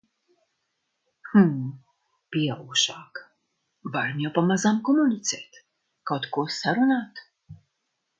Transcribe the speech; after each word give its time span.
Hmm... 1.31 1.57
pieaugušāka. 2.35 3.25
Varam 3.97 4.23
jau 4.23 4.31
pamazām 4.39 4.79
komunicēt, 4.89 5.61
kaut 6.13 6.27
ko 6.39 6.47
sarunāt. 6.57 7.23